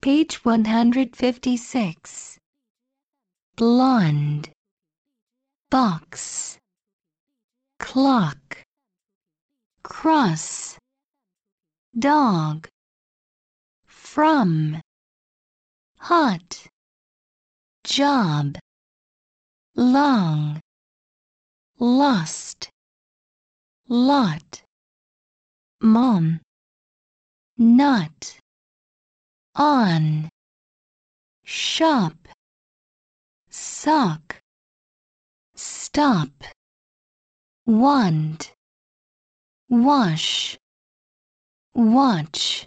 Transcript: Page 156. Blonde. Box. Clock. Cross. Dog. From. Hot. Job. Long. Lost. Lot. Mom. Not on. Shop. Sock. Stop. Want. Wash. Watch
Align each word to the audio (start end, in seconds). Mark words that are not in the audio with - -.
Page 0.00 0.44
156. 0.44 2.38
Blonde. 3.56 4.48
Box. 5.70 6.56
Clock. 7.80 8.62
Cross. 9.82 10.78
Dog. 11.98 12.68
From. 13.86 14.80
Hot. 15.98 16.66
Job. 17.82 18.56
Long. 19.74 20.60
Lost. 21.80 22.70
Lot. 23.88 24.62
Mom. 25.80 26.40
Not 27.56 28.38
on. 29.58 30.30
Shop. 31.44 32.14
Sock. 33.50 34.40
Stop. 35.56 36.30
Want. 37.66 38.54
Wash. 39.68 40.56
Watch 41.74 42.66